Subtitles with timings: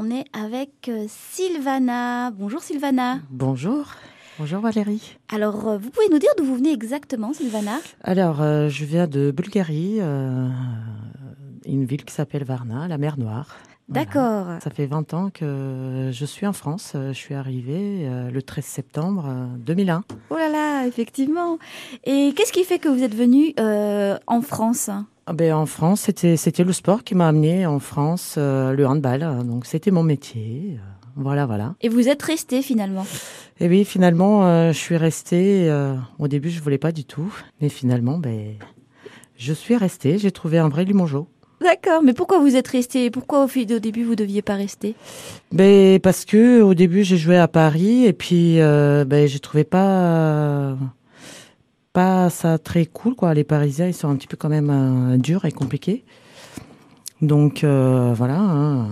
[0.00, 2.30] On est avec euh, Sylvana.
[2.30, 3.18] Bonjour Sylvana.
[3.30, 3.86] Bonjour.
[4.38, 5.18] Bonjour Valérie.
[5.28, 7.80] Alors, euh, vous pouvez nous dire d'où vous venez exactement, Sylvana?
[8.04, 10.48] Alors, euh, je viens de Bulgarie, euh,
[11.72, 13.56] une ville qui s'appelle Varna, la mer Noire.
[13.90, 14.04] Voilà.
[14.04, 14.46] D'accord.
[14.62, 16.92] Ça fait 20 ans que je suis en France.
[16.94, 20.04] Je suis arrivée euh, le 13 septembre euh, 2001.
[20.30, 21.58] Oh là là, effectivement.
[22.04, 24.90] Et qu'est-ce qui fait que vous êtes venu euh, en France?
[25.26, 28.86] Ah ben, en France, c'était c'était le sport qui m'a amené en France, euh, le
[28.86, 29.20] handball.
[29.46, 30.76] Donc, c'était mon métier.
[30.78, 31.74] Euh, Voilà, voilà.
[31.80, 33.06] Et vous êtes resté finalement?
[33.58, 35.68] Et oui, finalement, euh, je suis restée.
[35.70, 38.54] euh, au début, je voulais pas du tout, mais finalement, ben,
[39.36, 40.18] je suis restée.
[40.18, 41.26] J'ai trouvé un vrai limongeau.
[41.60, 43.10] D'accord, mais pourquoi vous êtes resté?
[43.10, 44.94] Pourquoi au, début vous deviez pas rester?
[45.52, 49.64] Ben parce que au début j'ai joué à Paris et puis euh, ben j'ai trouvé
[49.64, 50.76] pas
[51.92, 53.34] pas ça très cool quoi.
[53.34, 56.04] Les Parisiens ils sont un petit peu quand même euh, durs et compliqués.
[57.20, 58.88] Donc euh, voilà, hein.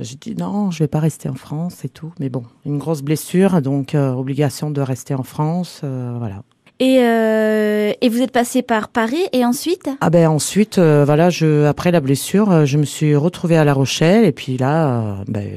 [0.00, 2.12] j'ai dit non, je vais pas rester en France et tout.
[2.18, 6.42] Mais bon, une grosse blessure, donc euh, obligation de rester en France, euh, voilà.
[6.78, 9.88] Et, euh, et vous êtes passé par Paris et ensuite?
[10.00, 13.64] Ah ben ensuite, euh, voilà, je après la blessure, euh, je me suis retrouvée à
[13.64, 15.48] La Rochelle et puis là, euh, ben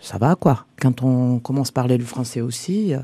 [0.00, 0.66] ça va quoi.
[0.80, 2.94] Quand on commence à parler le français aussi,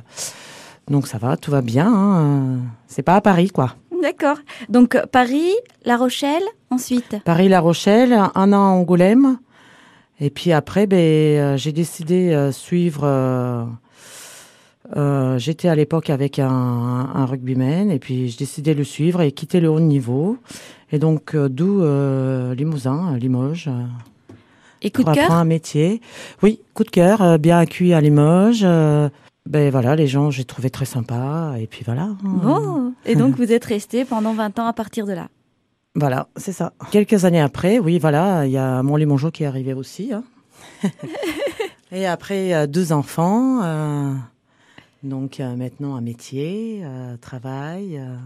[0.88, 1.92] donc ça va, tout va bien.
[1.92, 3.74] Hein, c'est pas à Paris quoi.
[4.02, 4.38] D'accord.
[4.68, 5.52] Donc Paris,
[5.84, 7.16] La Rochelle, ensuite?
[7.24, 9.38] Paris, La Rochelle, un an à Angoulême
[10.20, 13.68] et puis après, ben j'ai décidé euh, suivre.
[14.96, 19.20] Euh, J'étais à l'époque avec un, un rugbyman et puis j'ai décidé de le suivre
[19.22, 20.36] et quitter le haut niveau.
[20.92, 23.70] Et donc euh, d'où euh, Limousin, Limoges.
[24.82, 26.00] Et coup de cœur un métier.
[26.42, 28.62] Oui, coup de cœur, bien accueilli à Limoges.
[28.62, 31.54] ben voilà, les gens, j'ai trouvé très sympa.
[31.58, 32.10] Et puis voilà.
[32.22, 35.28] Bon, et donc vous êtes resté pendant 20 ans à partir de là.
[35.96, 36.72] Voilà, c'est ça.
[36.90, 40.12] Quelques années après, oui, voilà, il y a mon limongeau qui est arrivé aussi.
[40.12, 40.24] hein.
[41.92, 43.60] et après, deux enfants.
[45.04, 47.98] Donc euh, maintenant, un métier, euh, travail.
[47.98, 48.16] euh,